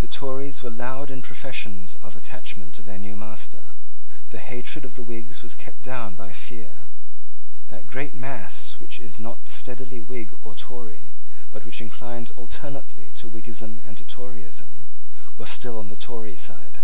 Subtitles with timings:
[0.00, 3.72] The Tories were loud in professions of attachment to their new master.
[4.28, 6.82] The hatred of the Whigs was kept down by fear.
[7.72, 11.14] That great mass which is not steadily Whig or Tory,
[11.56, 14.76] but which inclines alternately to Whiggism and to Toryism,
[15.40, 16.80] was still on the Tory side.